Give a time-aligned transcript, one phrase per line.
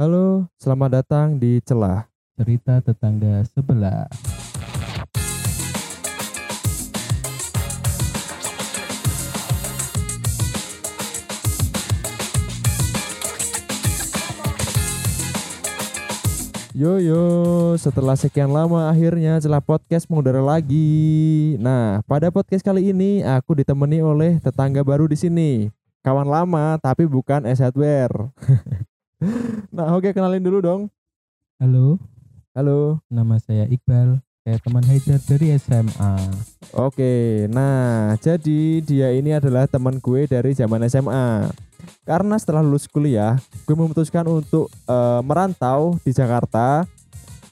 [0.00, 2.08] Halo, selamat datang di Celah.
[2.40, 4.08] cerita tetangga sebelah.
[16.72, 21.60] Yo yo, setelah sekian lama akhirnya Celah Podcast mengudara lagi.
[21.60, 25.68] Nah, pada podcast kali ini aku ditemani oleh tetangga baru di sini.
[26.00, 28.32] Kawan lama tapi bukan S Hardware.
[29.76, 30.82] nah, oke kenalin dulu dong.
[31.60, 32.00] Halo,
[32.56, 33.04] Halo.
[33.12, 34.24] nama saya Iqbal.
[34.40, 36.16] Saya teman Haidar dari SMA.
[36.72, 41.52] Oke, nah jadi dia ini adalah teman gue dari zaman SMA.
[42.08, 43.36] Karena setelah lulus kuliah,
[43.68, 46.88] gue memutuskan untuk eh, merantau di Jakarta.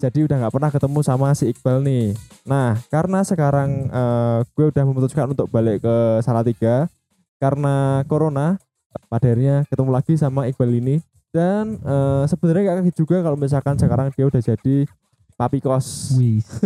[0.00, 2.16] Jadi udah nggak pernah ketemu sama si Iqbal nih.
[2.48, 6.88] Nah, karena sekarang eh, gue udah memutuskan untuk balik ke Salatiga
[7.36, 8.56] karena corona,
[9.12, 11.05] pada akhirnya ketemu lagi sama Iqbal ini.
[11.28, 14.77] Dan eh, sebenarnya gak kaget juga kalau misalkan sekarang dia udah jadi
[15.36, 16.16] papi kos.
[16.16, 16.47] Wis.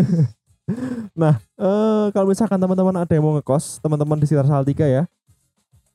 [1.13, 5.05] Eh, kalau misalkan teman-teman ada yang mau ngekos, teman-teman di sekitar Salatiga ya,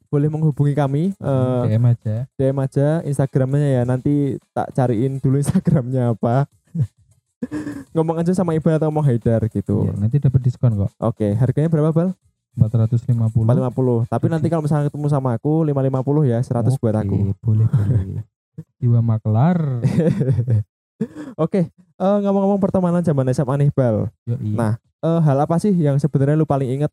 [0.07, 1.03] boleh menghubungi kami.
[1.17, 2.15] eh, DM aja.
[2.35, 3.81] DM aja Instagramnya ya.
[3.87, 6.47] Nanti tak cariin dulu Instagramnya apa.
[7.95, 9.87] Ngomong aja sama Iqbal atau mau Haidar gitu.
[9.87, 10.91] Iya, nanti dapat diskon kok.
[10.99, 12.09] Oke, harganya berapa Bal?
[12.57, 13.45] 450.
[13.45, 14.09] 450.
[14.09, 17.17] Tapi nanti kalau misalnya ketemu sama aku 550 ya, 100 buat Oke, aku.
[17.45, 18.21] Boleh, boleh.
[18.77, 19.81] Jiwa maklar.
[21.43, 24.09] Oke, eh, ngomong-ngomong pertemanan zaman SMA nih Bal.
[24.25, 24.53] Yoi.
[24.53, 24.75] Nah.
[24.97, 26.89] Eh, hal apa sih yang sebenarnya lu paling inget?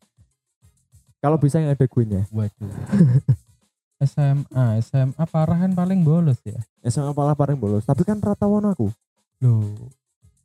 [1.17, 2.21] Kalau bisa yang ada gue nya.
[2.29, 2.69] Waduh.
[4.05, 6.53] SMA, SMA parah kan paling bolos ya.
[6.85, 7.81] SMA malah paling bolos.
[7.81, 8.93] Tapi kan rata wono aku.
[9.41, 9.65] Loh,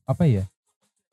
[0.09, 0.49] apa ya?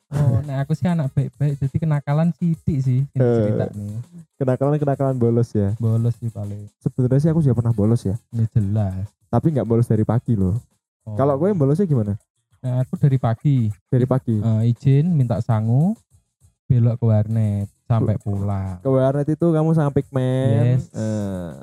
[0.08, 3.36] Oh, nah aku sih anak baik-baik, jadi kenakalan sidik sih ini Eh.
[3.44, 3.92] cerita nih.
[4.40, 5.76] Kenakalan-kenakalan bolos ya.
[5.84, 6.72] Bolos sih paling.
[6.80, 8.16] Sebenarnya sih aku juga pernah bolos ya.
[8.32, 9.12] Ya jelas.
[9.28, 10.56] Tapi nggak bolos dari pagi loh.
[11.04, 11.16] Oh.
[11.16, 12.16] Kalau gue bolosnya gimana?
[12.58, 14.36] Nah, aku dari pagi Dari pagi.
[14.36, 15.94] eh, izin minta sangu
[16.66, 18.82] belok ke warnet sampai pulang.
[18.82, 20.92] Ke warnet itu kamu sama Pigman Yes.
[20.92, 21.54] eh,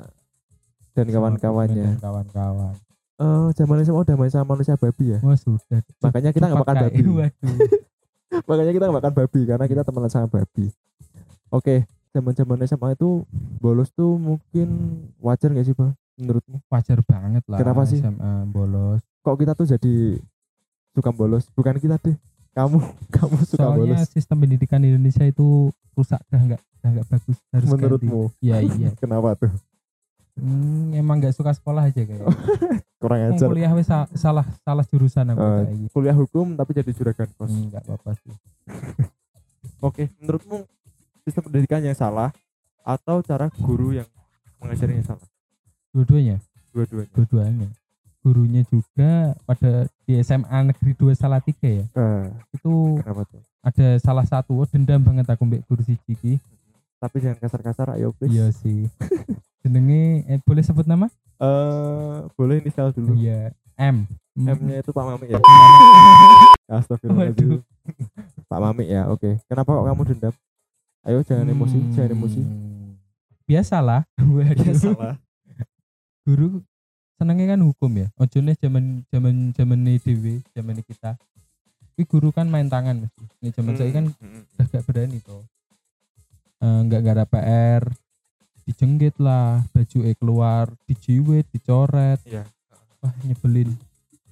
[0.93, 1.99] dan kawan-kawannya.
[1.99, 2.73] kawan-kawan.
[3.15, 5.19] Oh, zaman SMA udah main sama manusia babi ya.
[5.21, 5.79] Wah sudah.
[6.01, 7.01] Makanya kita nggak makan babi.
[7.21, 7.57] Waduh.
[8.49, 10.67] Makanya kita nggak makan babi karena kita temenan sama babi.
[11.47, 13.23] Oke, zaman-zaman SMA itu
[13.57, 14.67] bolos tuh mungkin
[15.17, 15.91] wajar nggak sih bang?
[16.15, 16.57] Menurutmu?
[16.65, 17.59] Wajar banget lah.
[17.59, 17.99] Kenapa sih?
[17.99, 19.03] SMA bolos.
[19.19, 19.95] Kok kita tuh jadi
[20.91, 21.43] suka bolos?
[21.51, 22.15] Bukan kita deh.
[22.51, 22.79] Kamu,
[23.15, 24.09] kamu suka Soalnya bolos.
[24.09, 27.75] sistem pendidikan di Indonesia itu rusak dah nggak dah nggak bagus harus ganti.
[27.77, 28.21] Menurutmu?
[28.39, 28.89] Iya iya.
[28.93, 29.51] Kenapa tuh?
[30.35, 32.23] Hmm, emang nggak suka sekolah aja kayak.
[33.01, 33.47] Kurang ajar.
[33.47, 35.91] kuliah wes sa- salah salah jurusan aku Eh, kayak gitu.
[35.93, 37.47] Kuliah hukum tapi jadi juragan kos.
[37.47, 38.33] Hmm, nggak apa-apa sih.
[39.79, 40.63] Oke, menurutmu
[41.21, 42.31] sistem pendidikan yang salah
[42.81, 44.07] atau cara guru yang
[44.57, 45.27] mengajarinya salah?
[45.95, 46.43] Dua-duanya,
[46.75, 47.07] Dua-duanya.
[47.15, 47.69] dua-duanya.
[48.19, 51.87] Gurunya juga pada di SMA Negeri 2 Salatiga ya.
[51.87, 52.99] Eh, Itu
[53.63, 56.33] ada salah satu oh, dendam banget aku mbak guru siji iki.
[56.99, 58.35] Tapi jangan kasar-kasar, ayo please.
[58.35, 58.91] Iya sih.
[59.63, 61.07] Jenenge eh, boleh sebut nama?
[61.39, 63.15] Eh, boleh inisial dulu.
[63.15, 64.03] Iya, M.
[64.35, 65.39] M-nya itu Pak Mami ya.
[66.75, 67.63] Astagfirullahaladzim.
[68.51, 69.39] Pak Mami ya, oke.
[69.47, 70.33] Kenapa kok kamu dendam?
[71.07, 72.41] Ayo jangan emosi, jangan emosi.
[72.43, 72.99] Hmm.
[73.47, 74.01] Biasalah.
[76.25, 76.61] Guru
[77.15, 78.07] senengnya kan hukum ya.
[78.17, 81.15] Ojo nih zaman zaman zaman dhewe, zaman kita.
[81.95, 83.23] Ini guru kan main tangan mesti.
[83.39, 85.45] Ini zaman saya kan udah gak berani toh.
[86.59, 87.83] Eh, nggak gara PR
[88.65, 92.41] dijenggit lah baju e keluar dijiwit dicoret Iya.
[92.97, 93.69] wah nyebelin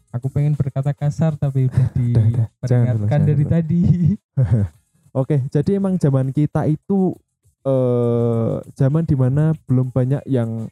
[0.10, 1.94] aku pengen berkata kasar tapi udah.
[1.94, 3.54] Jangan diperingatkan jangan dari dulu.
[3.54, 3.82] tadi
[5.22, 7.14] Oke, jadi emang zaman kita itu
[7.62, 10.66] eh zaman di mana belum banyak yang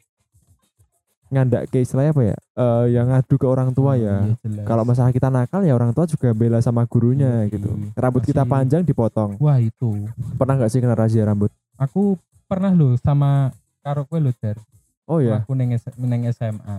[1.32, 2.36] ngandak ke istilahnya apa ya?
[2.54, 4.20] Eh yang ngadu ke orang tua ya.
[4.22, 4.62] Iya.
[4.62, 7.72] Kalau masalah kita nakal ya orang tua juga bela sama gurunya Iya, gitu.
[7.72, 7.88] iya.
[7.94, 9.30] Rambut kita Masih- panjang dipotong.
[9.36, 11.48] wah itu Pernah nggak sih kena razia rambut?
[11.74, 13.50] aku pernah loh sama
[13.80, 14.60] karo kowe lho Der
[15.04, 15.40] Oh ya.
[15.40, 16.78] aku neng, neng SMA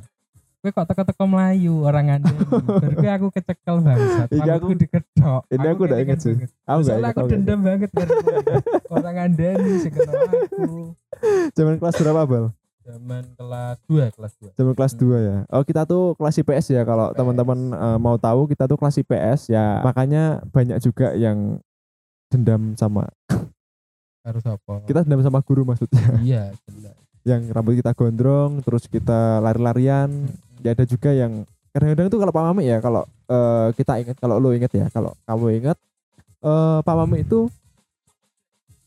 [0.59, 5.66] kowe kok teko-teko melayu orang baru kowe aku kecekel bangsat Iya, rambutku aku- dikedok ini
[5.68, 6.33] aku udah inget sih.
[6.33, 6.50] banget.
[6.63, 8.07] Aku Soalnya aku aku dendam banget kan
[8.89, 10.63] orang ngandani sih kenal aku.
[11.57, 12.45] Zaman kelas berapa, Bal?
[12.83, 15.38] Zaman kelas 2 kelas 2 Zaman kelas 2 ya.
[15.50, 16.81] Oh, kita tuh kelas IPS ya.
[16.83, 19.80] Kalau teman-teman eh, mau tahu kita tuh kelas IPS ya.
[19.81, 21.63] Makanya banyak juga yang
[22.27, 23.07] dendam sama
[24.27, 24.83] harus apa?
[24.83, 26.19] Kita dendam sama guru maksudnya.
[26.19, 30.27] iya jelas yang rambut kita gondrong terus kita lari-larian.
[30.63, 34.38] Ya ada juga yang kadang-kadang tuh kalau Pak Mami ya kalau eh, kita ingat kalau
[34.39, 35.77] lo ingat ya kalau kamu ingat
[36.44, 37.47] eh, Pak Mami itu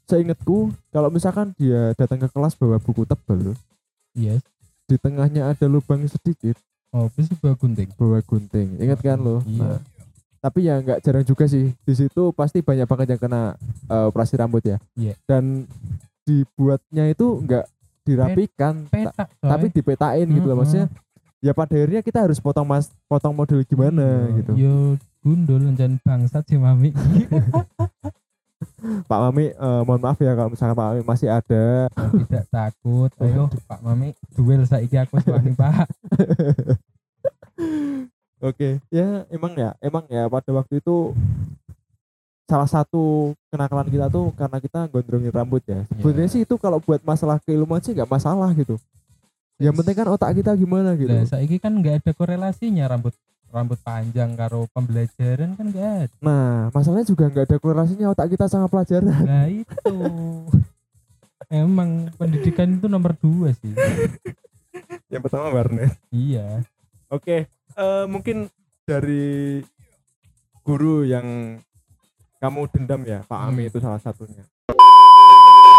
[0.06, 3.58] seingatku kalau misalkan dia datang ke kelas bawa buku tebal
[4.16, 4.40] yes
[4.84, 6.56] di tengahnya ada lubang sedikit
[6.90, 7.90] Oh, besi bawa gunting.
[7.92, 9.76] bawa gunting ingat kan lo Iya.
[9.76, 9.78] Nah,
[10.38, 13.42] tapi ya nggak jarang juga sih di situ pasti banyak banget yang kena
[13.84, 15.12] eh, operasi rambut ya Iya.
[15.24, 15.66] dan
[16.22, 17.64] dibuatnya itu nggak
[18.02, 19.50] dirapikan Petak, coy.
[19.50, 20.86] tapi dipetain gitu loh maksudnya
[21.38, 24.74] ya pada akhirnya kita harus potong mas potong model gimana Iya, gitu Yo
[25.20, 26.94] gundul dan bangsat sih mami.
[29.04, 33.10] Pak Mami eh, mohon maaf ya kalau misalkan Pak Mami masih ada Tidak takut.
[33.18, 35.86] Ayo Pak Mami duel saiki aku suami Pak.
[38.36, 41.16] Oke, ya emang ya, emang ya pada waktu itu
[42.46, 45.82] salah satu kenakalan kita tuh karena kita gondrongin rambut ya.
[45.98, 46.34] Sebenarnya Iya.
[46.36, 48.76] sih itu kalau buat masalah keilmuan sih nggak masalah gitu.
[49.56, 51.08] Yang penting kan otak kita gimana gitu.
[51.10, 53.16] Lah saiki kan nggak ada korelasinya rambut
[53.56, 56.12] rambut panjang karo pembelajaran kan ada.
[56.20, 59.24] Nah, masalahnya juga nggak ada korelasinya otak kita sama pelajaran.
[59.24, 59.96] Nah itu.
[61.48, 63.72] Emang pendidikan itu nomor dua sih.
[65.08, 65.96] Yang pertama warnet.
[66.12, 66.60] iya.
[67.08, 68.50] Oke, eh, mungkin
[68.82, 69.62] dari
[70.60, 71.56] guru yang
[72.36, 73.70] kamu dendam ya, Pak Ami Hmm.
[73.70, 74.42] itu salah satunya.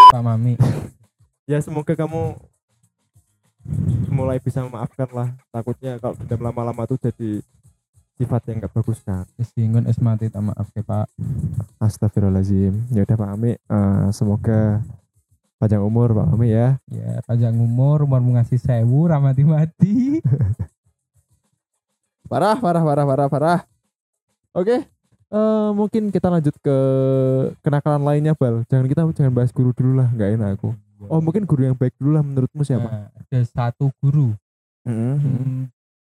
[0.08, 0.56] Pak Mami.
[1.46, 2.40] Ya semoga kamu
[4.08, 5.30] mulai bisa memaafkan lah.
[5.52, 7.44] Takutnya kalau dendam lama-lama tuh jadi
[8.18, 9.24] sifat yang nggak bagus kan.
[9.38, 11.06] Kesinggung es mati tak maaf ke Pak.
[11.78, 12.74] Astagfirullahaladzim.
[12.90, 14.82] Ya udah Pak Ami, eh, semoga
[15.62, 16.82] panjang umur Pak Ami ya.
[16.90, 20.20] Ya panjang umur, umur ngasih sewu, ramati mati.
[22.28, 23.60] Parah, parah, parah, parah, parah.
[24.52, 24.84] Oke,
[25.32, 26.78] eh, mungkin kita lanjut ke
[27.64, 28.68] kenakalan lainnya Bal.
[28.68, 30.76] Jangan kita jangan bahas guru dulu lah, nggak enak aku.
[31.08, 32.90] Oh mungkin guru yang baik dulu lah menurutmu siapa?
[32.90, 34.36] Nah, ada satu guru.
[34.84, 35.16] Mm-mm.
[35.20, 35.62] Hmm,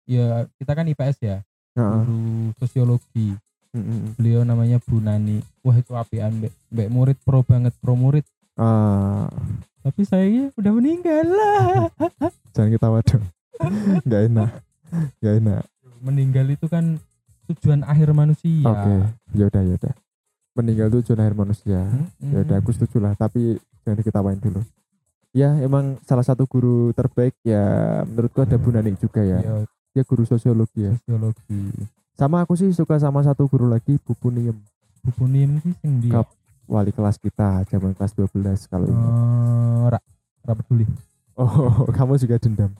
[0.09, 1.37] ya kita kan IPS ya,
[1.75, 3.35] Guru sosiologi.
[3.75, 4.15] Mm-mm.
[4.15, 5.43] Beliau namanya Bu Nani.
[5.67, 8.23] Wah itu apian, mbak, mbak murid pro banget, pro murid.
[8.55, 9.27] Ah,
[9.83, 11.91] Tapi saya udah meninggal lah.
[12.55, 13.27] jangan ketawa dong.
[14.07, 14.51] nggak enak,
[15.19, 15.63] nggak enak.
[16.05, 17.01] meninggal itu kan
[17.49, 18.63] tujuan akhir manusia.
[18.69, 18.95] Oke,
[19.35, 19.95] yaudah yaudah.
[20.55, 21.83] Meninggal tuh zona air manusia.
[21.83, 22.31] Mm-mm.
[22.31, 24.63] Ya udah aku setuju lah, tapi jangan diketawain dulu.
[25.35, 29.43] Ya emang salah satu guru terbaik ya menurutku ada Bu Nani juga ya.
[29.43, 30.93] Ya, Dia guru sosiologi ya.
[30.99, 31.71] sosiologi.
[32.15, 34.59] Sama aku sih suka sama satu guru lagi Bu Puniem,
[35.01, 36.19] Bukunim sih sing dia.
[36.19, 36.29] Kap.
[36.65, 39.13] wali kelas kita zaman kelas 12 kalau ingat.
[39.13, 39.99] Eh, ora,
[40.43, 40.89] ora peduli.
[41.37, 42.73] Oh, kamu juga dendam.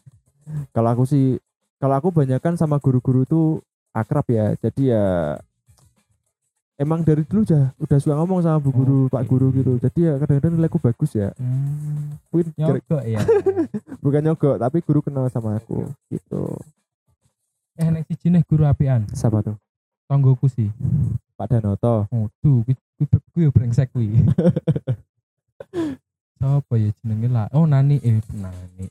[0.73, 1.37] Kalau aku sih,
[1.77, 3.47] kalau aku banyakan sama guru-guru tuh
[3.93, 4.57] akrab ya.
[4.57, 5.37] Jadi ya
[6.75, 9.13] emang dari dulu udah udah suka ngomong sama bu guru, Oke.
[9.13, 9.73] pak guru gitu.
[9.79, 11.31] Jadi ya kadang-kadang nilaiku bagus ya.
[11.37, 13.21] Hmm, Mungkin nyogok ya.
[14.05, 16.57] bukan nyogok, tapi guru kenal sama aku gitu.
[17.75, 19.03] Eh nek siji nih guru apian.
[19.11, 19.57] Siapa tuh?
[20.05, 20.71] Tonggoku sih.
[21.35, 22.07] Pak Danoto.
[22.09, 24.15] Oh, tuh kuwi kuwi kuwi brengsek kuwi.
[26.37, 27.47] Siapa ya jenenge lah?
[27.51, 28.87] Oh, Nani eh Nani.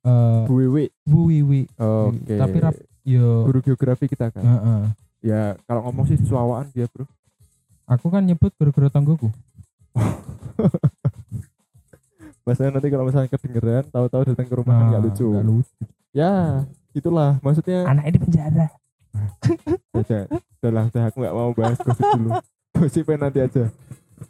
[0.00, 0.84] Eh, Bu Wiwi.
[1.02, 1.60] Bu Wiwi.
[1.76, 2.34] Oke.
[2.34, 4.44] Tapi rap- Yo, Guru geografi kita kan.
[4.44, 4.80] heeh.
[5.20, 7.08] Ya kalau ngomong sih suawaan dia bro.
[7.86, 9.32] Aku kan nyebut guru-guru tonggoku.
[12.40, 15.26] Masalah nanti kalau misalnya kedengeran, tahu-tahu datang ke rumah kan nggak lucu.
[15.28, 15.82] Nggak lucu.
[16.12, 17.86] Ya, itulah maksudnya.
[17.86, 18.66] Anak ini penjara.
[20.00, 22.30] Udah, udah lah, udah aku nggak mau bahas gosip dulu.
[22.78, 23.64] Gosipnya nanti aja.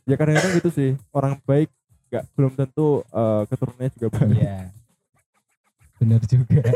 [0.09, 1.69] Ya kadang-kadang gitu sih, orang baik
[2.09, 4.41] nggak belum tentu eh, keturunannya juga baik.
[4.41, 4.59] Iya.
[6.01, 6.63] Bener juga.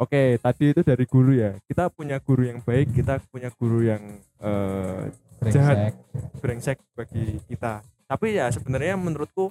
[0.00, 1.58] Oke, tadi itu dari guru ya.
[1.66, 4.00] Kita punya guru yang baik, kita punya guru yang
[4.40, 5.10] eh,
[5.48, 5.96] Jahat.
[6.44, 7.80] Brengsek bagi kita.
[8.04, 9.48] Tapi ya sebenarnya menurutku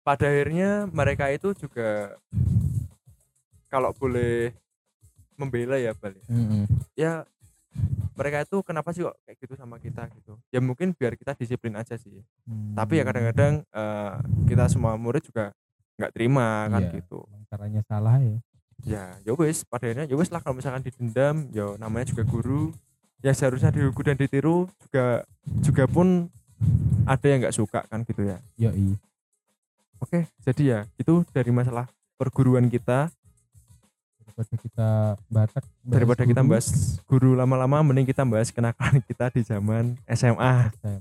[0.00, 2.16] pada akhirnya mereka itu juga
[3.72, 4.52] kalau boleh
[5.40, 6.20] membela ya balik.
[6.28, 6.68] Mm-mm.
[6.92, 7.24] Ya
[8.12, 10.36] mereka itu kenapa sih kok kayak gitu sama kita gitu.
[10.52, 12.20] Ya mungkin biar kita disiplin aja sih.
[12.44, 12.76] Hmm.
[12.76, 14.12] Tapi ya kadang-kadang eh,
[14.44, 15.56] kita semua murid juga
[15.96, 16.92] nggak terima kan Iya.
[17.00, 17.24] gitu.
[17.48, 18.36] Caranya salah ya.
[18.82, 22.74] Ya, ya wis pada akhirnya ya wis lah kalau misalkan didendam, ya namanya juga guru.
[23.22, 25.22] Ya seharusnya dihukum dan ditiru juga
[25.62, 26.26] juga pun
[27.06, 28.42] ada yang nggak suka kan gitu ya.
[28.58, 28.98] Yoi.
[30.02, 31.86] Oke, jadi ya itu dari masalah
[32.18, 33.14] perguruan kita
[34.32, 34.88] Daripada kita
[35.28, 36.66] batak bahas daripada kita guru, bahas
[37.04, 40.72] guru lama-lama mending kita bahas kenakalan kita di zaman SMA.
[40.80, 41.00] SMA.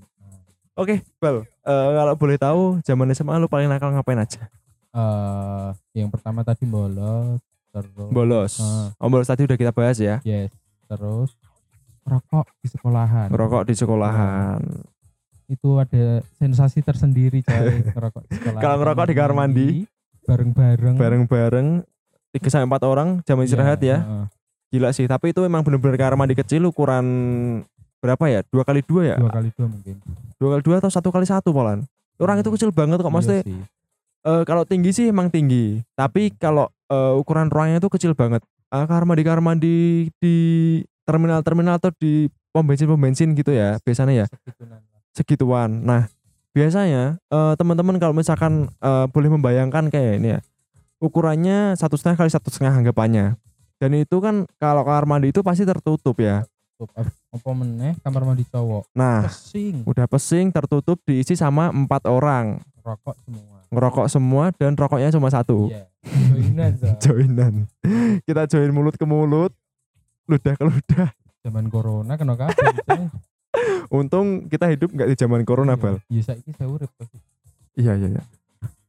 [0.75, 4.51] Oke, Bal, eh, kalau boleh tahu zaman SMA lu paling nakal ngapain aja?
[4.91, 7.39] Eh, yang pertama tadi bolos,
[7.71, 8.59] terus Bolos.
[8.59, 8.91] Ah.
[8.99, 10.19] Oh, bolos tadi udah kita bahas ya.
[10.27, 10.51] yes,
[10.91, 11.31] terus
[12.03, 13.31] rokok di sekolahan.
[13.31, 14.59] Rokok di sekolahan.
[15.47, 18.63] Itu ada sensasi tersendiri coy ngerokok di sekolahan.
[18.63, 19.67] Kalau ngerokok di kamar mandi,
[20.27, 20.95] bareng-bareng.
[20.99, 21.67] Bareng-bareng
[22.31, 23.97] 3 sampai 4 orang jam istirahat Iya, ya.
[24.01, 24.25] heeh.
[24.71, 27.03] Gila sih, tapi itu emang bener-bener kamar mandi kecil ukuran
[27.99, 28.39] berapa ya?
[28.47, 29.15] Dua kali dua ya?
[29.19, 29.95] Dua kali dua mungkin.
[30.39, 31.83] Dua kali dua atau satu kali satu polan.
[32.15, 33.59] Orang itu kecil banget kok Iya maksudnya sih.
[34.21, 38.39] Eh, kalau tinggi sih emang tinggi, tapi kalau eh, ukuran ruangnya itu kecil banget.
[38.71, 39.75] Eh, kamar mandi kamar mandi
[40.23, 40.35] di
[41.03, 44.25] terminal-terminal atau di pom bensin pom bensin gitu ya biasanya ya
[45.11, 45.83] segituan.
[45.83, 46.07] Nah
[46.51, 50.39] biasanya eh, teman-teman kalau misalkan eh, boleh membayangkan kayak ini ya
[51.01, 53.35] ukurannya satu setengah kali satu setengah anggapannya.
[53.81, 56.45] Dan itu kan kalau kamar mandi itu pasti tertutup ya.
[57.29, 63.13] Apa meneh kamar mandi cowok Nah pesing udah pesing tertutup diisi sama empat orang rokok
[63.21, 65.69] semua ngerokok semua dan rokoknya cuma satu.
[65.69, 65.85] iya
[67.05, 67.69] joinan.
[68.25, 69.53] Kita join mulut ke mulut,
[70.25, 71.07] ludah ke ludah.
[71.45, 73.07] zaman corona kena Ceng.
[74.01, 75.81] Untung kita hidup nggak di zaman corona, Iya.
[75.81, 75.95] Bal.
[76.09, 77.15] iya saiki saya urip pasti
[77.77, 78.23] Iya, iya, iya.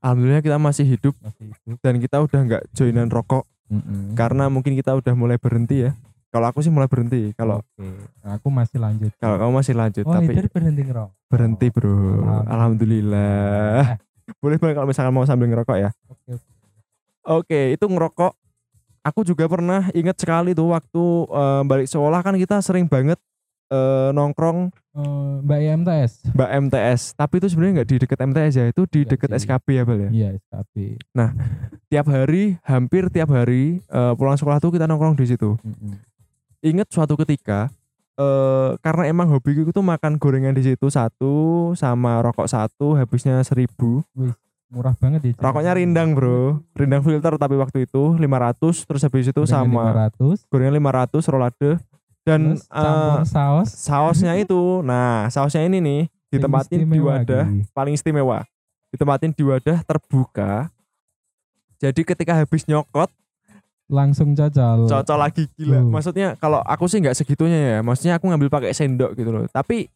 [0.02, 4.18] Alhamdulillah kita masih hidup masih hidup dan kita udah nggak joinan rokok Mm-mm.
[4.18, 5.94] karena mungkin kita udah mulai berhenti ya.
[6.32, 7.36] Kalau aku sih mulai berhenti.
[7.36, 7.86] Kalau Oke.
[8.24, 12.28] Nah, aku masih lanjut kalau kamu masih lanjut oh tapi itu berhenti ngerokok berhenti, Bro.
[12.44, 13.96] Alhamdulillah.
[14.44, 15.90] Boleh Bang kalau misalkan mau sambil ngerokok ya.
[16.12, 16.48] oke oke.
[17.22, 18.32] Oke, itu ngerokok.
[19.02, 23.18] Aku juga pernah inget sekali tuh waktu eh, balik sekolah kan kita sering banget
[23.72, 27.00] eh, nongkrong Eh, Mbak IMTS Mbak MTS.
[27.16, 29.48] Tapi itu sebenarnya nggak di deket MTS ya, itu di sih.
[29.48, 30.10] SKB ya Bal ya.
[30.12, 30.74] iya SKB
[31.88, 35.56] Tiap hari, hampir tiap hari eh, pulang sekolah tuh kita nongkrong di situ.
[35.64, 35.96] Mm-mm.
[36.60, 37.72] Ingat suatu ketika
[38.12, 44.04] eh karena emang hobiku itu makan gorengan di situ satu sama rokok satu habisnya seribu
[44.68, 49.32] murah banget ya rokoknya rindang bro rindang filter tapi waktu itu 500 terus habis itu
[49.32, 51.70] Gorengan sama 500 gorengan 500 rolade
[52.22, 57.66] dan terus campur eh, saus sausnya itu nah sausnya ini nih ditempatin di wadah lagi.
[57.70, 58.46] paling istimewa
[58.88, 60.70] ditempatin di wadah terbuka
[61.76, 63.10] jadi ketika habis nyokot
[63.90, 65.90] langsung cocol cocok lagi gila Tuh.
[65.90, 69.90] maksudnya kalau aku sih nggak segitunya ya maksudnya aku ngambil pakai sendok gitu loh tapi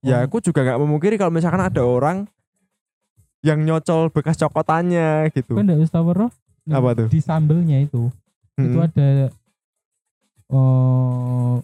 [0.00, 0.26] ya Oh.
[0.26, 2.24] aku juga nggak memungkiri kalau misalkan ada orang
[3.40, 7.08] yang nyocol bekas cokotannya gitu kan Apa tuh?
[7.08, 8.12] di sambelnya itu
[8.56, 8.84] itu Mm-mm.
[8.84, 9.32] ada
[10.50, 11.54] eh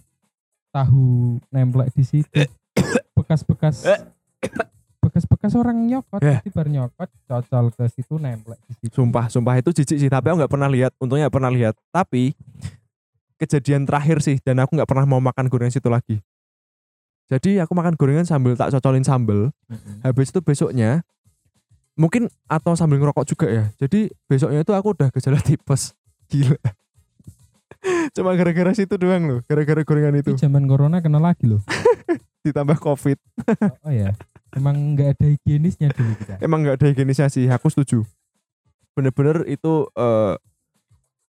[0.70, 1.06] tahu
[1.48, 2.30] nemplek di situ.
[3.16, 3.82] Bekas-bekas
[5.00, 6.42] bekas-bekas orang nyokot Eh.
[6.42, 8.92] jadi bar nyokot cocol ke situ nemplek di situ.
[8.92, 11.74] Sumpah sumpah itu jijik sih tapi aku nggak pernah lihat untungnya nggak pernah lihat.
[11.88, 12.36] Tapi
[13.40, 16.20] kejadian terakhir sih dan aku nggak pernah mau makan gorengan situ lagi.
[17.26, 19.50] Jadi aku makan gorengan sambil tak cocolin sambel.
[19.66, 20.04] Mm-mm.
[20.06, 21.02] habis itu besoknya
[21.96, 23.64] mungkin atau sambil ngerokok juga ya.
[23.80, 25.96] Jadi besoknya itu aku udah gejala tipes.
[26.28, 26.58] Gila
[28.16, 30.34] cuma gara-gara situ doang loh gara-gara gorengan itu.
[30.34, 31.60] Ini zaman corona kena lagi loh.
[32.46, 33.18] Ditambah covid.
[33.82, 34.14] Oh, oh ya
[34.54, 36.34] emang nggak ada higienisnya dulu kita?
[36.40, 38.06] Emang nggak ada higienisnya sih aku setuju.
[38.94, 40.34] Bener-bener itu eh,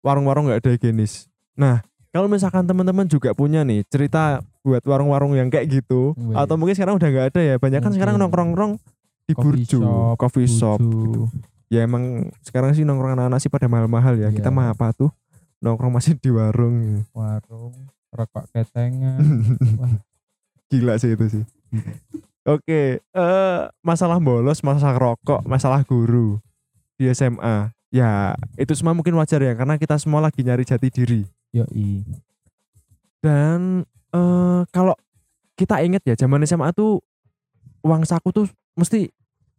[0.02, 1.28] warung-warung nggak ada higienis.
[1.58, 1.82] Nah
[2.12, 6.32] kalau misalkan teman-teman juga punya nih cerita buat warung-warung yang kayak gitu Wih.
[6.34, 8.80] atau mungkin sekarang udah nggak ada ya banyak kan sekarang nongkrong-nongkrong
[9.28, 11.22] di Coffee burju shop, coffee shop gitu.
[11.68, 14.56] ya emang sekarang sih nongkrong anak-anak sih pada mahal-mahal ya kita Iya.
[14.56, 15.12] mah apa tuh
[15.65, 17.01] nongkrong masih di warung.
[17.17, 17.74] Warung
[18.13, 19.19] rokok ketengan.
[20.72, 21.43] Gila sih itu sih.
[22.53, 26.38] Oke eh masalah bolos masalah rokok masalah guru
[26.95, 31.22] di SMA ya itu semua mungkin wajar ya karena kita semua lagi nyari jati diri.
[31.51, 32.05] Yoi.
[33.19, 33.81] Dan
[34.13, 34.93] eh kalau
[35.57, 37.01] kita inget ya zaman SMA tuh
[37.81, 39.10] uang saku tuh mesti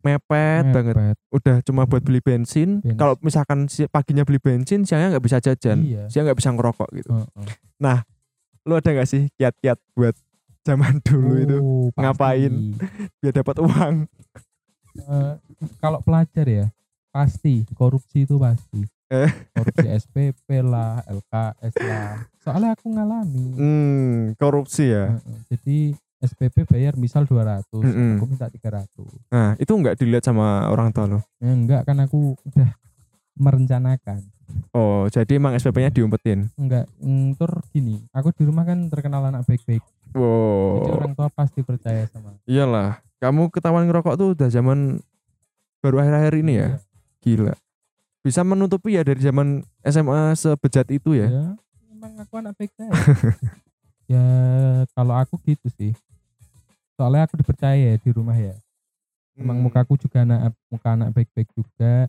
[0.06, 1.16] mepet, banget Mepet.
[1.28, 2.94] udah cuma buat beli bensin, Bensin.
[2.94, 3.58] kalau misalkan
[3.88, 7.98] paginya beli bensin siangnya nggak bisa jajan iya siang nggak bisa ngerokok gitu Heeh.
[8.62, 10.14] lu ada nggak sih kiat-kiat buat
[10.62, 12.00] zaman dulu itu Oh, pasti.
[12.00, 12.52] ngapain?
[13.16, 13.94] biar dapat uang
[14.96, 15.34] Eh,
[15.76, 16.66] kalau pelajar ya
[17.10, 19.30] pasti korupsi itu pasti Eh.
[19.52, 25.38] korupsi SPP lah LKS lah soalnya aku ngalami hmm korupsi ya Heeh.
[25.48, 25.78] jadi
[26.16, 28.16] SPP bayar misal 200 Mm-mm.
[28.16, 28.88] aku minta 300
[29.28, 31.18] nah itu nggak dilihat sama orang tua lo?
[31.38, 32.70] Ya enggak kan aku udah
[33.36, 34.24] merencanakan.
[34.72, 36.48] Oh jadi emang SPP-nya diumpetin?
[36.56, 39.84] Enggak mm, tur gini aku di rumah kan terkenal anak baik-baik.
[39.84, 45.00] Jadi wow orang tua pasti percaya sama iyalah kamu ketahuan ngerokok tuh udah zaman
[45.80, 46.68] baru akhir-akhir ini ya?
[46.68, 46.78] Iya.
[47.20, 47.54] gila.
[48.24, 51.28] Bisa menutupi ya dari zaman SMA sebejat itu ya?
[51.28, 51.46] Ya
[51.92, 52.90] emang aku anak baik-baik
[54.06, 54.24] ya
[54.92, 55.92] kalau aku gitu sih
[56.92, 58.54] soalnya aku dipercaya ya di rumah ya
[59.34, 59.64] emang Hmm.
[59.64, 62.08] mukaku juga anak muka anak baik-baik juga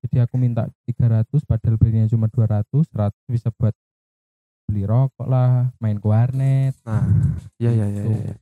[0.00, 3.72] jadi aku minta 300 padahal belinya cuma 200 100 bisa buat
[4.64, 7.04] beli rokok lah main ke warnet nah
[7.56, 8.12] iya iya iya Gitu.
[8.12, 8.34] iya.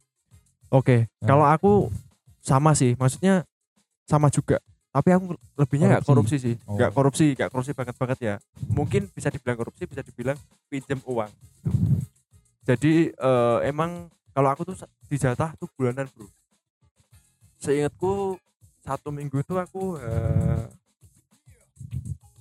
[0.69, 1.27] oke Nah.
[1.27, 1.73] kalau aku
[2.41, 3.45] sama sih maksudnya
[4.05, 6.35] sama juga tapi aku lebihnya nggak korupsi.
[6.35, 6.37] Korupsi.
[6.43, 6.75] sih Oh.
[6.75, 8.35] nggak korupsi nggak korupsi banget banget ya
[8.69, 10.35] mungkin bisa dibilang korupsi bisa dibilang
[10.67, 11.71] pinjam uang gitu.
[12.69, 16.29] Jadi eh, emang kalau aku tuh sa- dijatah tuh bulanan bro.
[17.57, 18.37] Seingatku
[18.85, 20.69] satu minggu itu aku eh,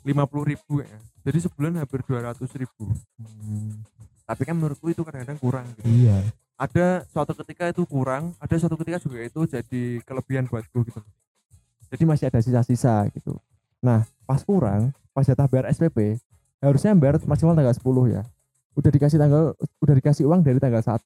[0.04, 1.00] 50 ribu ya.
[1.24, 2.92] Jadi sebulan hampir 200 ribu.
[3.20, 3.84] Hmm,
[4.28, 5.88] tapi kan menurutku itu kadang-kadang kurang gitu.
[5.88, 6.28] Iya.
[6.60, 11.00] Ada suatu ketika itu kurang ada suatu ketika juga itu jadi kelebihan buatku gitu.
[11.88, 13.40] Jadi masih ada sisa-sisa gitu.
[13.80, 16.20] Nah pas kurang pas jatah bayar SPP
[16.60, 18.24] harusnya bayar maksimal tanggal 10 ya
[18.78, 21.02] udah dikasih tanggal udah dikasih uang dari tanggal 1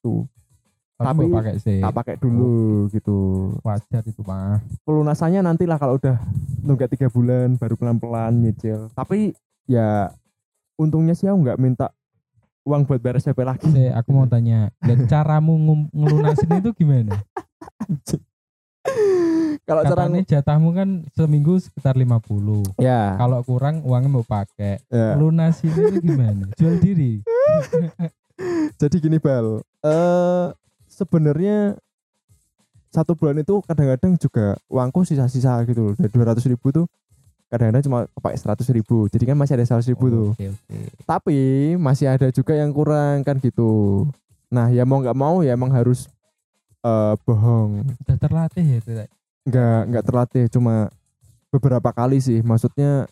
[1.02, 1.80] tapi pakai sih.
[1.82, 3.50] tak pakai dulu gitu.
[3.66, 6.16] Wajar itu mah pelunasannya nantilah kalau udah
[6.62, 8.86] nunggak tiga bulan baru pelan-pelan nyicil.
[8.94, 9.34] Tapi
[9.66, 10.14] ya
[10.78, 11.90] untungnya sih aku nggak minta
[12.62, 13.66] uang buat bayar SPP lagi.
[13.66, 15.58] Sih, aku mau tanya dan caramu
[15.90, 17.18] ngelunasin itu gimana
[19.62, 24.82] kalau cara katanya jatahmu kan seminggu sekitar 50 ya, kalau kurang uangnya mau pakai.
[24.90, 25.14] Ya.
[25.14, 26.50] lunasin itu gimana?
[26.58, 27.22] Jual diri.
[28.80, 29.62] Jadi gini bal.
[29.86, 30.46] Eh
[30.90, 31.78] sebenarnya
[32.92, 35.94] satu bulan itu kadang-kadang juga uangku sisa-sisa gitu loh.
[35.94, 36.90] Dari dua ratus ribu tuh
[37.46, 39.06] kadang-kadang cuma pakai seratus ribu.
[39.08, 40.28] Jadi kan masih ada seratus ribu tuh.
[40.34, 40.78] Oke oke.
[41.06, 41.40] Tapi
[41.78, 44.04] masih ada juga yang kurang kan gitu.
[44.50, 46.10] Nah ya mau nggak mau ya emang harus
[46.82, 47.86] eh bohong.
[48.02, 49.06] Udah terlatih ya?
[49.42, 50.90] Nggak nggak terlatih cuma
[51.52, 52.40] beberapa kali sih.
[52.40, 53.06] Maksudnya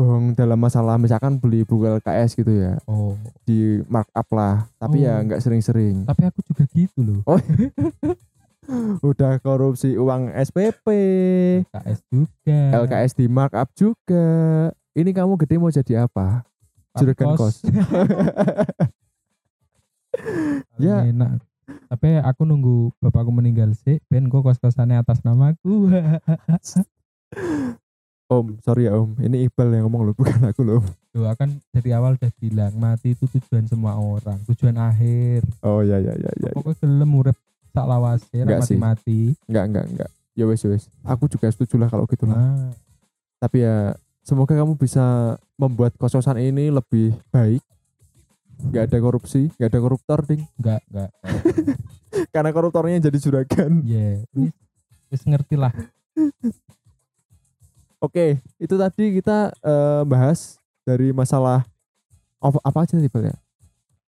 [0.00, 3.20] bohong dalam masalah misalkan beli buku LKS gitu ya oh.
[3.44, 4.64] di markup lah.
[4.80, 5.24] Tapi ya Oh.
[5.28, 6.08] nggak sering-sering.
[6.08, 7.20] Tapi aku juga gitu loh.
[9.04, 10.86] Udah korupsi uang SPP
[11.68, 12.60] KS juga.
[12.86, 14.24] LKS di markup juga.
[14.96, 16.46] Ini kamu gede mau jadi apa?
[16.96, 17.60] Juragan kos.
[20.80, 21.04] Ya.
[21.04, 21.40] ya enak
[21.90, 25.90] tapi aku nunggu bapakku meninggal sih ben kok kos kosannya atas namaku?
[28.30, 29.18] Om sorry ya om.
[29.18, 33.18] Ini Iqbal yang ngomong loh bukan aku loh Tuh kan dari awal udah bilang mati
[33.18, 35.42] itu tujuan semua orang tujuan akhir.
[35.66, 37.34] Oh ya ya ya ya pokoknya gelem urip
[37.74, 40.86] tak lawase Enggak mati mati nggak nggak nggak ya wes ya wes.
[41.02, 42.38] Aku juga setuju lah kalau gitu lah.
[42.38, 42.70] Nah,
[43.42, 47.66] tapi ya semoga kamu bisa membuat kos-kosan ini lebih baik
[48.60, 50.44] nggak ada korupsi nggak ada koruptor ding.
[50.60, 51.10] Enggak enggak
[52.34, 53.80] karena koruptornya jadi juragan.
[53.86, 54.52] Ya wis
[55.10, 55.72] wis ngerti lah.
[58.00, 61.64] Oke itu tadi kita eh, bahas dari masalah
[62.40, 63.36] apa, apa aja tadi ya?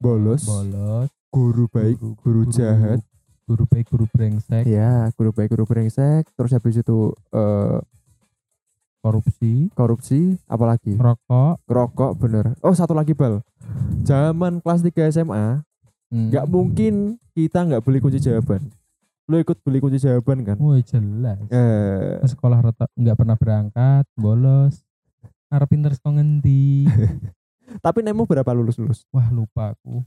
[0.01, 0.49] Bolos.
[0.49, 1.09] Bolos.
[1.33, 3.01] Guru baik guru jahat.
[3.43, 4.65] guru baik guru brengsek.
[4.65, 6.31] Ya guru baik guru brengsek.
[6.39, 7.79] Terus habis itu eh,
[9.03, 9.69] korupsi.
[9.75, 10.95] Korupsi apalagi?
[10.95, 12.55] Rokok rokok bener.
[12.63, 13.43] Oh satu lagi bal.
[14.07, 15.61] Zaman kelas 3 SMA
[16.15, 16.31] hmm.
[16.31, 18.63] nggak mungkin kita nggak beli kunci jawaban.
[19.27, 20.57] Lo ikut beli kunci jawaban kan?
[20.63, 21.43] Woi jelas.
[21.51, 22.23] Eh.
[22.31, 24.87] Sekolah rata nggak pernah berangkat bolos.
[25.53, 26.87] Arep pinter sekolah ngendi?
[27.85, 30.07] Tapi nemu berapa lulus lulus wah lupa aku.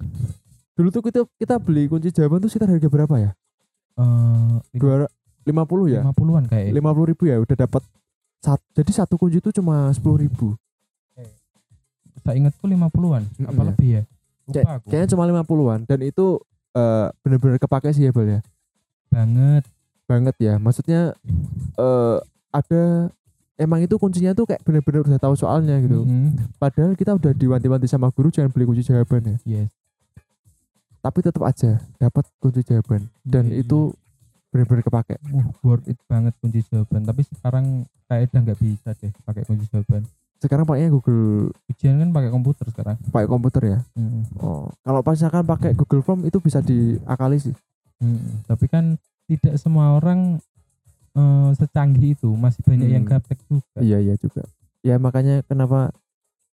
[0.75, 3.31] Dulu tuh kita kita beli kunci jawaban tuh sekitar harga berapa ya?
[3.99, 5.07] Eh dua
[5.45, 6.01] lima puluh ya?
[6.01, 7.85] lima puluhan kayak lima puluh ribu ya udah dapat
[8.45, 10.53] sat, jadi satu kunci itu cuma sepuluh ribu.
[12.21, 13.65] Saya ingatku lima puluhan Mm-mm, apa ya.
[13.69, 14.03] lebih ya?
[14.45, 14.87] Lupa aku.
[14.89, 16.37] kayaknya cuma lima puluhan dan itu
[16.73, 18.41] eh, bener-bener kepake sih ya bal ya?
[19.09, 19.63] Banget.
[20.05, 21.13] Banget ya maksudnya
[21.77, 22.17] eh
[22.49, 23.09] ada
[23.57, 26.05] emang itu kuncinya tuh kayak bener-bener udah tahu soalnya gitu.
[26.05, 26.57] Mm-mm.
[26.57, 29.37] padahal kita udah diwanti-wanti sama guru jangan beli kunci jawaban ya?
[29.45, 29.69] Yes.
[31.01, 33.05] Tapi tetap aja dapat kunci jawaban.
[33.21, 33.93] Dan Iya, itu
[34.55, 35.19] bener-bener kepake.
[35.27, 37.03] Uh, worth it banget kunci jawaban.
[37.03, 37.65] Tapi sekarang
[38.07, 40.07] kayak udah nggak bisa deh pakai kunci jawaban.
[40.39, 42.95] Sekarang pakainya Google ujian kan pakai komputer sekarang.
[43.11, 43.79] Pakai komputer ya?
[43.99, 44.23] Mm-mm.
[44.39, 47.55] oh kalau misalkan pakai Google Form itu bisa diakali sih.
[47.99, 48.43] Mm-mm.
[48.47, 48.95] tapi kan
[49.27, 50.39] tidak semua orang
[51.11, 52.31] eh, secanggih itu.
[52.31, 53.19] Masih banyak yang Hmm.
[53.19, 53.79] gaptek juga.
[53.79, 54.47] Iya iya juga.
[54.79, 55.91] Ya makanya kenapa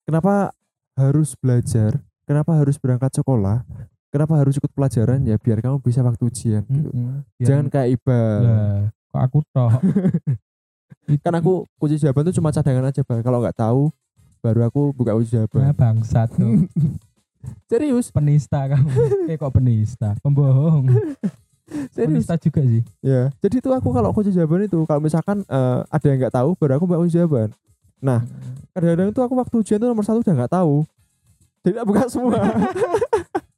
[0.06, 0.56] kenapa
[0.96, 3.66] harus belajar kenapa harus berangkat sekolah
[4.12, 5.24] kenapa harus ikut pelajaran?
[5.24, 6.92] Ya biar kamu bisa waktu ujian gitu.
[6.92, 7.24] Mm-mm.
[7.34, 7.90] Biar- jangan kayak
[8.38, 9.72] lah kok aku toh
[11.08, 13.82] Itu- kan aku kunci jawaban tuh cuma cadangan aja bang kalau nggak tahu
[14.40, 16.68] baru aku buka kunci Nah, jawaban bangsat tuh.
[17.70, 18.08] serius?
[18.10, 18.90] Penista kamu.
[19.32, 20.14] Eh kok penista?
[20.20, 20.86] Pembohong.
[21.90, 22.28] Serius?
[22.28, 22.84] Penista juga sih.
[23.00, 26.50] Ya jadi itu aku kalau kunci jawaban itu kalau misalkan eh, ada yang nggak tahu
[26.56, 27.50] baru aku buka kunci jawaban.
[27.98, 28.22] Nah.
[28.72, 30.88] kadang-kadang tuh aku waktu ujian tuh nomor satu udah nggak tahu.
[31.62, 32.40] Jadi buka semua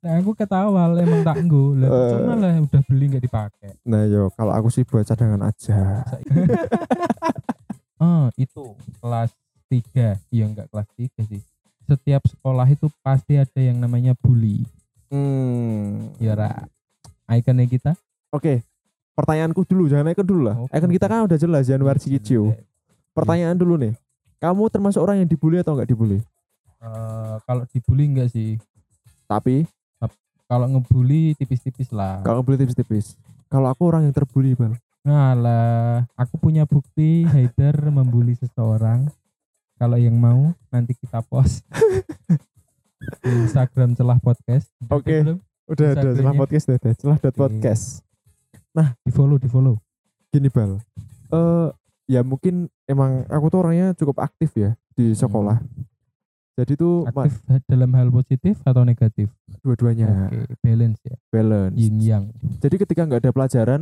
[0.03, 1.79] nah aku ketawa emang tak nggo.
[1.79, 2.09] Lah Eh.
[2.11, 3.71] cuma lah udah beli nggak dipakai.
[3.87, 6.03] Nah yo kalau aku sih buat cadangan aja.
[7.97, 9.31] Oh itu kelas
[9.71, 11.41] 3 iya enggak kelas 3 sih.
[11.87, 14.67] Setiap sekolah itu pasti ada yang namanya bully.
[15.07, 16.11] Hmm.
[16.19, 16.67] Ya ra.
[17.31, 17.91] Ikonnya kita?
[18.29, 18.61] Oke
[19.13, 20.55] pertanyaanku dulu jangan ikut dulu lah.
[20.57, 22.51] Oke, Icon kita kan udah jelas Januari Cikicau
[23.13, 23.93] pertanyaan dulu nih.
[24.41, 26.19] Kamu termasuk orang yang dibully atau nggak dibully?
[26.83, 28.59] Eh, kalau dibully enggak sih.
[29.23, 29.63] Tapi
[30.47, 33.15] kalau ngebully tipis-tipis lah kalau ngebully tipis-tipis
[33.47, 39.11] kalau aku orang yang terbully bang Ngalah, aku punya bukti Haidar membuli seseorang
[39.75, 41.67] Kalau yang mau nanti kita post
[43.19, 44.71] di Instagram celah podcast.
[44.87, 45.17] Udah Oke.
[45.27, 45.39] belum?
[45.67, 46.91] Udah ada celah podcast udah ada.
[46.95, 47.83] Celah dot podcast.
[49.03, 49.75] Di follow, di follow.
[50.31, 50.79] Gini bal.
[51.35, 51.69] Eh
[52.07, 55.59] ya mungkin emang aku tuh orangnya cukup aktif ya di sekolah.
[56.53, 59.27] Jadi tuh ma- Aktif dalam hal positif atau negatif?
[59.65, 61.15] dua-duanya Oke, balance ya.
[61.31, 61.73] balance.
[61.73, 62.23] Yin yang.
[62.61, 63.81] Jadi ketika nggak ada pelajaran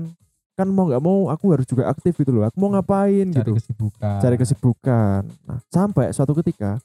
[0.56, 2.48] kan mau nggak mau aku harus juga aktif gitu loh.
[2.48, 3.52] Aku mau ngapain Cari gitu.
[3.60, 4.20] kesibukan.
[4.24, 5.22] Cari kesibukan.
[5.44, 6.80] Nah, sampai suatu ketika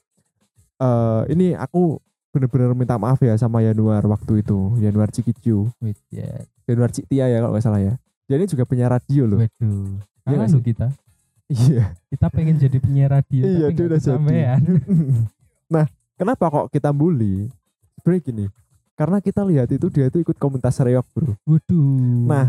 [0.77, 1.97] eh ini aku
[2.35, 4.75] bener-bener minta maaf ya sama Yanuar waktu itu.
[4.83, 5.71] Yanuar Cikiju.
[5.79, 6.43] Wait, ya.
[6.91, 7.93] Ciktia ya kalau nggak salah ya.
[8.27, 9.39] Dia ini juga penyiar radio loh.
[9.39, 10.03] Waduh.
[10.27, 10.59] Iya sih?
[10.59, 10.87] kita.
[11.47, 11.95] Iya.
[12.11, 14.19] Kita pengen jadi penyiar radio Iya, tapi dia udah jadi.
[15.67, 17.47] nah, kenapa kok kita bully?
[17.97, 18.45] Sebenarnya gini,
[18.93, 21.35] karena kita lihat itu dia itu ikut komunitas reok, Bro.
[21.43, 22.27] Waduh.
[22.27, 22.47] Nah,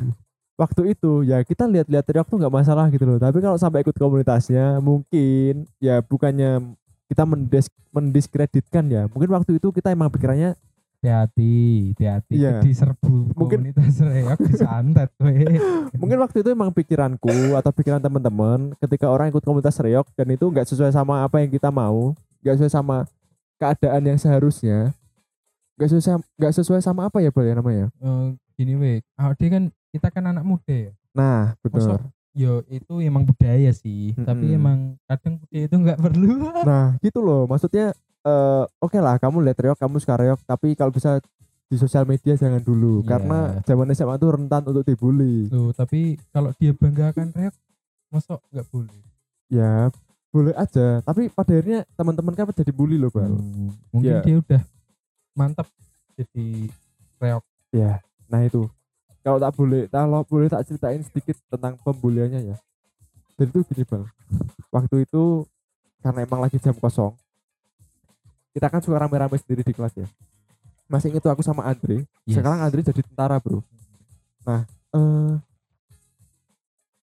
[0.59, 3.15] Waktu itu ya kita lihat-lihat reok tuh nggak masalah gitu loh.
[3.15, 6.75] Tapi kalau sampai ikut komunitasnya mungkin ya bukannya
[7.07, 9.07] kita mendes mendiskreditkan ya.
[9.07, 10.59] Mungkin waktu itu kita emang pikirannya
[10.99, 12.59] hati-hati, hati-hati Iya.
[12.59, 15.11] diserbu Mungkin- komunitas reok disantet
[16.03, 20.43] mungkin waktu itu emang pikiranku atau pikiran teman-teman ketika orang ikut komunitas reok dan itu
[20.43, 22.97] nggak sesuai sama apa yang kita mau, nggak sesuai sama
[23.57, 24.95] keadaan yang seharusnya,
[25.77, 27.87] nggak sesuai nggak sesuai sama apa ya Bal ya namanya.
[27.99, 30.93] Eh, gini we, AOD kan kita kan anak muda ya.
[31.15, 31.99] Nah, betul.
[31.99, 32.07] Masa
[32.39, 34.59] yo itu emang budaya sih, tapi Mm-mm.
[34.59, 34.79] emang
[35.11, 36.31] kadang budaya itu nggak perlu.
[36.69, 37.47] Nah, gitu loh.
[37.47, 37.91] Maksudnya
[38.23, 41.19] eh oke lah kamu lihat reok, kamu suka reok, tapi kalau bisa
[41.69, 43.09] di sosial media jangan dulu Iya.
[43.11, 45.51] karena zaman SMA tuh rentan untuk dibully.
[45.51, 47.55] Loh, tapi kalau dia banggakan reok,
[48.09, 49.03] masa nggak boleh?
[49.49, 49.89] Ya,
[50.29, 53.33] boleh aja, tapi pada akhirnya teman-teman kan jadi bully loh, Bal.
[53.33, 54.21] Hmm, mungkin Iya.
[54.21, 54.63] dia udah
[55.33, 55.67] mantap
[56.21, 56.69] jadi
[57.17, 57.45] reok.
[57.73, 58.69] Ya, nah itu.
[59.25, 62.57] Kalau tak boleh, kalau boleh tak ceritain sedikit tentang pembuliannya ya.
[63.37, 64.05] Jadi itu gini bang,
[64.69, 65.47] waktu itu
[66.03, 67.15] karena emang lagi jam kosong,
[68.53, 70.09] kita kan suka rame-rame sendiri di kelas ya.
[70.89, 72.05] Masih inget tuh aku sama Andre.
[72.25, 72.41] Yes.
[72.41, 73.61] Sekarang Andre jadi tentara bro.
[74.45, 75.33] Nah, eh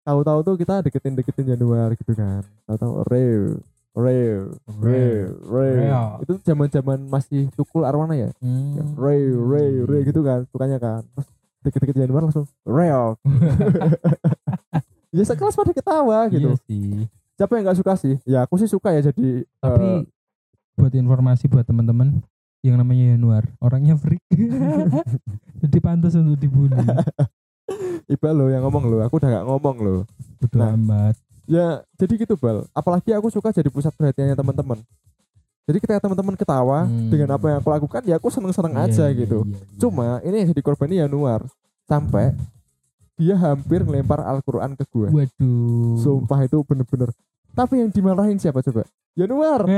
[0.03, 2.43] tahu-tahu tuh kita deketin-deketin Januar gitu kan.
[2.67, 3.63] Tahu-tahu real,
[3.95, 4.43] real,
[4.83, 5.79] real, real.
[5.87, 6.09] Real.
[6.23, 8.31] Itu zaman-zaman masih tukul arwana ya.
[8.43, 8.99] Hmm.
[8.99, 11.07] Ray, Ray, Ray gitu kan, sukanya kan.
[11.15, 11.29] Terus
[11.63, 13.17] dikit-dikit Januar langsung real.
[15.15, 16.53] ya sekelas pada ketawa gitu.
[16.53, 17.07] Iya sih.
[17.39, 18.15] Siapa yang nggak suka sih?
[18.27, 19.47] Ya aku sih suka ya jadi.
[19.63, 20.01] Tapi eh,
[20.77, 22.23] buat informasi buat teman-teman
[22.63, 24.23] yang namanya Januar, orangnya freak.
[25.63, 26.79] Jadi pantas untuk dibully.
[28.07, 29.97] Iba lo yang ngomong lo, aku udah gak ngomong lo.
[30.39, 30.75] Bodo Nah.
[30.75, 31.15] amat.
[31.45, 32.67] Ya jadi gitu bal.
[32.71, 34.79] Apalagi aku suka jadi pusat perhatiannya teman-teman.
[35.63, 37.07] Jadi ketika teman-teman ketawa Hmm.
[37.07, 39.43] dengan apa yang aku lakukan, ya aku seneng-seneng Iya, aja iya, gitu.
[39.45, 39.79] iya, iya.
[39.79, 41.41] Cuma ini yang jadi korbannya Januar
[41.85, 42.35] sampai
[43.15, 45.09] dia hampir ngelempar Al-Quran ke gue.
[45.09, 45.95] waduh.
[45.97, 47.15] Sumpah itu bener-bener.
[47.53, 48.83] Tapi yang dimarahin siapa coba?
[49.13, 49.63] Januar.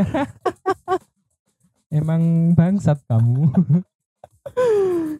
[1.90, 3.50] Emang bangsat kamu.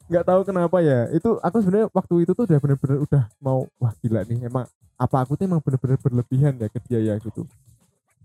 [0.04, 3.92] nggak tahu kenapa ya itu aku sebenarnya waktu itu tuh udah bener-bener udah mau wah
[3.98, 7.48] gila nih emang apa aku tuh emang bener-bener berlebihan ya ke dia ya gitu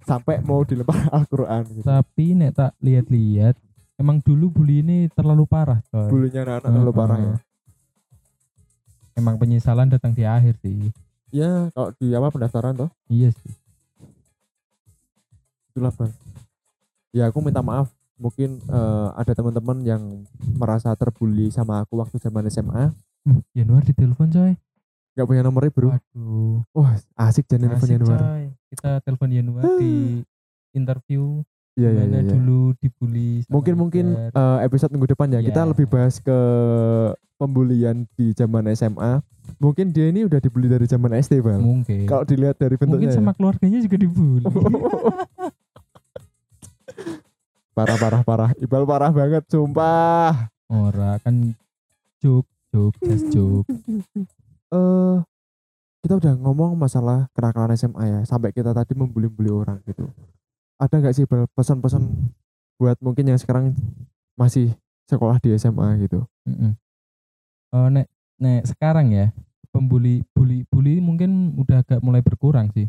[0.01, 3.55] sampai mau dilempar Al-Quran gitu Tapi nek tak lihat-lihat,
[3.95, 6.09] emang dulu bully ini terlalu parah, coy.
[6.09, 6.97] bulinya anak-anak terlalu Heeh.
[6.97, 7.35] parah ya
[9.13, 10.89] Emang penyesalan datang di akhir sih.
[11.29, 13.53] ya kalau di apa pendaftaran toh Iya sih.
[15.69, 16.11] itulah bang
[17.11, 17.87] ya aku minta maaf
[18.19, 20.03] mungkin eh, ada teman-teman yang
[20.53, 24.53] merasa terbully sama aku waktu zaman SMA Hmm, Januar ditelepon coy.
[25.11, 26.63] nggak punya nomornya bro Waduh.
[26.71, 28.43] wah asik jadi telepon Januar coy.
[28.69, 30.23] Kita telepon Januar di
[30.71, 32.31] interview iya iya iya iya.
[32.33, 35.69] dulu dibully mungkin mungkin eh, episode minggu depan ya kita Iya.
[35.69, 36.37] lebih bahas ke
[37.35, 39.19] pembulian di zaman SMA
[39.57, 43.11] mungkin dia ini udah dibully dari zaman SD bang mungkin kalau dilihat dari mungkin bentuknya
[43.11, 43.35] sama ya.
[43.35, 44.43] keluarganya juga dibully
[47.79, 50.51] parah parah parah Ibal parah banget sumpah.
[50.67, 51.55] Ora kan
[52.19, 52.43] juk
[52.75, 53.63] juk just juk
[54.69, 55.17] eh
[56.03, 60.11] kita udah ngomong masalah kenakalan SMA ya sampai kita tadi membuli-buli orang gitu.
[60.79, 62.03] Ada nggak sih pesan-pesan
[62.79, 63.75] buat mungkin yang sekarang
[64.39, 64.71] masih
[65.11, 66.23] sekolah di SMA gitu?
[66.47, 66.75] Mm-mm.
[67.75, 68.07] Oh, nek
[68.39, 69.35] nek sekarang ya
[69.71, 72.87] pembuli bully bully mungkin udah agak mulai berkurang sih.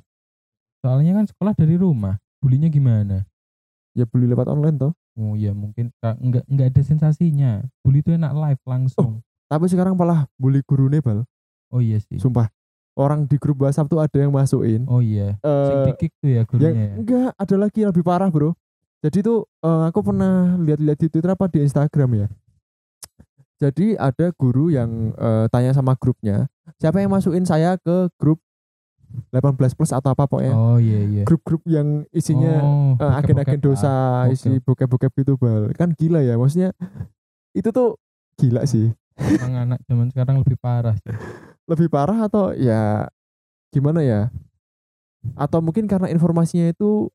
[0.82, 3.29] Soalnya kan sekolah dari rumah bulinya gimana
[4.00, 4.92] ya bully lewat online toh.
[5.20, 5.92] Oh ya mungkin.
[6.00, 7.60] Nggak nggak ada sensasinya.
[7.84, 9.20] Bully itu enak live langsung.
[9.50, 11.28] Tapi sekarang malah bully guru bal.
[11.70, 12.16] Oh iya sih.
[12.16, 12.48] Sumpah
[12.98, 14.88] orang di grup WhatsApp tuh ada yang masukin.
[14.88, 15.36] Oh iya.
[15.44, 16.94] Sing eh tuh ya yang gurunya ya.
[16.96, 18.56] enggak ada lagi yang lebih parah bro.
[19.00, 22.26] Jadi tuh eh, aku pernah lihat-lihat di Twitter apa di Instagram ya?
[23.60, 28.38] Jadi ada guru yang eh, tanya sama grupnya siapa yang masukin saya ke grup
[29.30, 31.22] 18 plus atau apa pokoknya Oh iya iya.
[31.24, 33.94] grup-grup yang isinya oh, eh, agen-agen bokep-bokep dosa.
[34.24, 36.70] Oke, isi bokep-bokep gitu bal kan gila ya maksudnya
[37.52, 37.98] itu tuh
[38.36, 41.12] gila sih Emang anak zaman sekarang lebih parah sih.
[41.66, 43.06] lebih parah atau ya
[43.68, 44.32] gimana ya
[45.34, 47.12] atau mungkin karena informasinya itu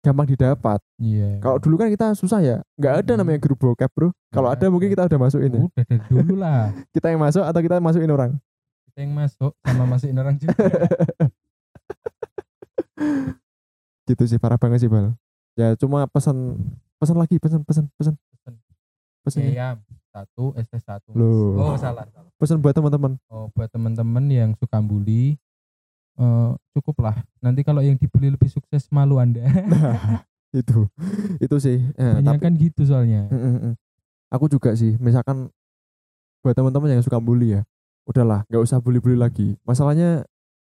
[0.00, 1.40] gampang didapat Iya.
[1.40, 3.20] kalau dulu kan kita susah ya nggak ada Hmm.
[3.20, 6.70] namanya grup bokep bro kalau ada mungkin kita udah masukin ya udah dari dulu lah.
[6.94, 8.32] kita yang masuk atau kita masukin orang
[8.98, 10.54] yang masuk sama masukin orang juga.
[14.04, 15.16] gitu sih parah banget sih bal
[15.56, 16.60] ya cuma pesan
[17.00, 18.14] pesan lagi pesan pesan pesan
[19.24, 19.40] Pesan.
[19.40, 19.76] pesan ayam
[20.12, 21.10] satu, ST satu.
[21.16, 21.56] Loh.
[21.56, 22.28] Oh salah salah.
[22.38, 25.40] pesan buat teman-teman Oh buat teman-teman yang suka bully,
[26.20, 27.16] eh cukup lah.
[27.40, 29.42] Nanti kalau yang dibully lebih sukses malu anda.
[30.54, 30.86] itu
[31.42, 33.26] itu sih ya, Banyak tapi kan gitu soalnya.
[33.32, 33.74] Mm, mm, mm.
[34.30, 35.50] aku juga sih misalkan
[36.44, 37.64] buat teman-teman yang suka bully ya
[38.04, 40.24] udahlah nggak usah bully-bully lagi masalahnya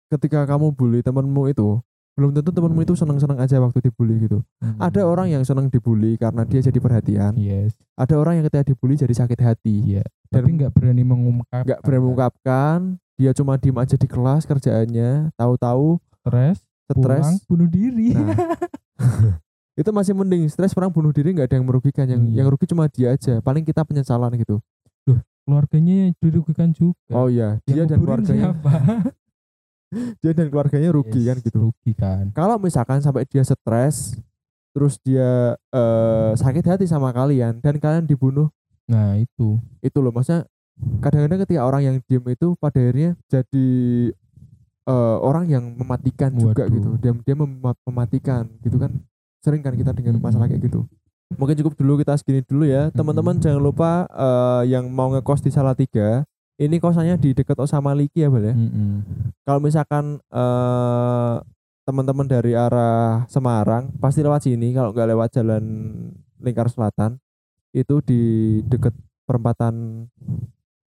[0.08, 1.80] ketika kamu bully temanmu itu
[2.16, 4.80] belum tentu temanmu itu seneng-seneng aja waktu dibully gitu Hmm.
[4.80, 7.76] ada orang yang seneng dibully karena dia jadi perhatian Yes.
[7.94, 10.04] ada orang yang ketika dibully jadi sakit hati Iya.
[10.26, 11.64] Dan Tapi nggak berani mengungkap.
[11.64, 12.78] nggak berani mengungkapkan
[13.14, 16.58] dia cuma diem aja di kelas kerjaannya tahu-tahu Stres.
[16.88, 18.12] stres bunuh diri.
[18.12, 18.32] Nah,
[19.76, 22.42] itu masih mending stres orang bunuh diri nggak ada yang merugikan yang Iya.
[22.42, 24.64] yang rugi cuma dia aja paling kita penyesalan gitu
[25.46, 27.12] Keluarganya dirugikan juga.
[27.12, 28.72] oh iya dia Yang dan keluarganya siapa?
[30.22, 32.24] dia dan keluarganya rugi Yes, kan gitu Rugi kan.
[32.32, 34.18] kalau misalkan sampai dia stres
[34.72, 38.50] terus dia eh, sakit hati sama kalian dan kalian dibunuh
[38.86, 39.58] Nah itu.
[39.80, 40.44] itu loh maksudnya
[41.00, 43.68] kadang-kadang ketika orang yang diem itu pada akhirnya jadi
[44.84, 46.74] eh, orang yang mematikan juga Waduh.
[46.74, 48.92] gitu dia dia mem- mematikan gitu kan
[49.40, 50.26] sering kan kita dengar Mm-mm.
[50.26, 50.84] masalah kayak gitu
[51.34, 52.94] mungkin cukup dulu kita segini dulu ya.
[52.94, 56.22] Teman-teman jangan lupa eh, yang mau ngekos di Salatiga
[56.56, 58.56] ini kosannya di dekat Osama Liki ya Bal ya?
[59.44, 61.36] Kalau misalkan eh
[61.86, 64.72] teman-teman dari arah Semarang pasti lewat sini.
[64.72, 65.64] Kalau nggak lewat jalan
[66.42, 67.18] lingkar selatan
[67.76, 68.22] itu di
[68.70, 68.96] dekat
[69.28, 70.06] perempatan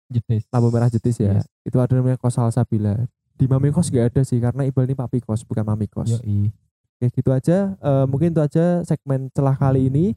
[0.09, 0.41] Jetis.
[0.49, 1.37] lampu merah jetis ya.
[1.37, 1.45] Yes.
[1.61, 2.97] itu ada namanya kos Salsabila
[3.39, 6.51] di Mami Kos nggak ada sih karena Iqbal ini papi kos bukan Mami Kos Yoi.
[6.99, 7.79] Oke gitu aja.
[7.79, 10.11] Eh, mungkin itu aja segmen celah kali ini.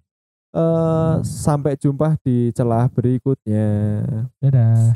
[0.50, 4.02] Eh sampai jumpa di celah berikutnya.
[4.42, 4.90] Dadah.